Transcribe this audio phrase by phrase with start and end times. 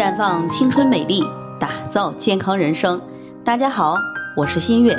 [0.00, 1.22] 绽放青春美丽，
[1.58, 3.02] 打造健康人生。
[3.44, 3.96] 大家好，
[4.34, 4.98] 我是新月。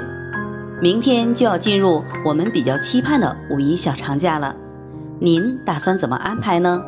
[0.80, 4.58] 明天就要进入我们比较期盼的五一小长假了，
[5.20, 6.84] 您打算怎么安排呢？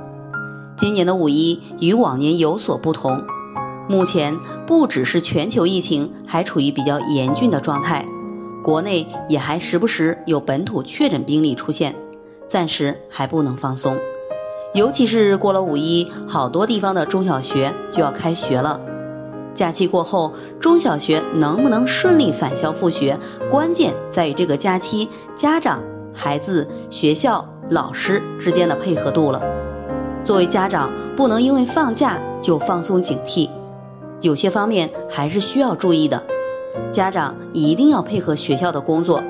[0.78, 3.23] 今年的五一与往年有所不同，
[3.90, 4.38] 目前
[4.68, 8.05] 不只是全球疫情还处于比较严峻的状态，
[8.64, 11.95] 国内也还时不时有本土确诊病例出现，
[12.48, 13.98] 暂时还不能放松。
[14.74, 18.82] 尤其是过了五一，好多地方的中小学就要开学了。
[19.54, 23.20] 假期过后，中小学能不能顺利返校复学，
[23.52, 29.44] 关键在于这个假期家长、孩子、学校、老师之间的配合度了。
[30.23, 33.52] 作为家长，不能因为放假就放松警惕，
[34.21, 36.24] 有些方面还是需要注意的。
[36.91, 39.21] 家长一定要配合学校的工作，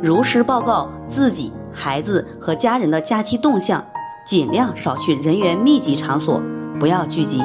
[0.00, 3.86] 如实报告自己、孩子和家人的假期动向。
[4.24, 6.40] 尽量少去人员密集场所，
[6.78, 7.42] 不要聚集。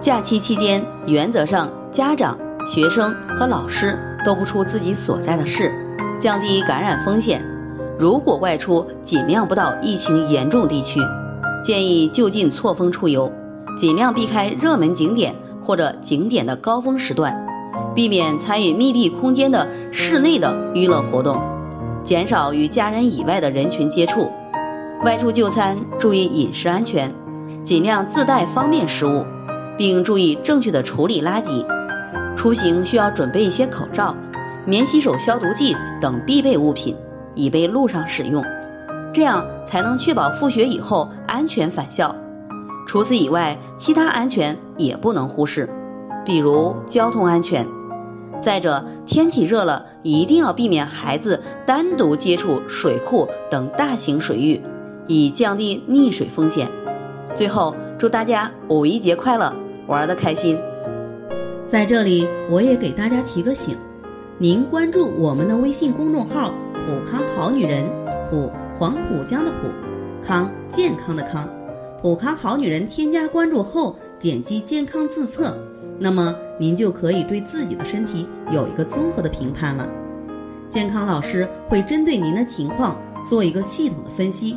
[0.00, 5.72] 假期期间，原则上家长、学生和老师都不出自己所在的市，
[6.18, 7.44] 降低感染风险。
[7.96, 11.00] 如果外出，尽量不到疫情严重地区，
[11.64, 13.32] 建议就近错峰出游，
[13.76, 17.46] 尽量避开热门景点或者景点的高峰时段，
[17.94, 21.40] 避免参与密闭空间的室内的娱乐活动，
[22.02, 24.32] 减少与家人以外的人群接触。
[25.04, 27.14] 外出就餐，注意饮食安全，
[27.62, 29.24] 尽量自带方便食物，
[29.76, 31.64] 并注意正确的处理垃圾。
[32.36, 34.16] 出行需要准备一些口罩、
[34.66, 36.96] 免洗手消毒剂等必备物品，
[37.36, 38.44] 以备路上使用，
[39.14, 42.16] 这样才能确保复学以后安全返校。
[42.88, 45.70] 除此以外，其他安全也不能忽视，
[46.24, 47.68] 比如交通安全。
[48.40, 54.60] 再者，天气热了，一定要避免孩子单独接触水库等大型水域。
[55.08, 56.70] 以降低溺水风险。
[57.34, 59.52] 最后，祝大家五一节快乐，
[59.88, 60.56] 玩的开心。
[61.66, 63.76] 在这里，我也给大家提个醒：
[64.38, 66.52] 您关注我们的微信公众号
[66.86, 67.84] “普康好女人”，
[68.30, 69.68] 普黄浦江的普，
[70.26, 71.48] 康健康的康，
[72.00, 72.86] 普康好女人。
[72.86, 75.56] 添加关注后，点击健康自测，
[75.98, 79.88] 那么您就可以对自己的身体有一个综合的评判了。
[80.68, 82.96] 健康老师会针对您的情况
[83.26, 84.56] 做一个系统的分析。